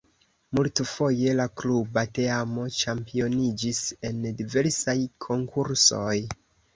[0.59, 3.81] Multfoje la kluba teamo ĉampioniĝis
[4.11, 6.17] en diversaj konkursoj.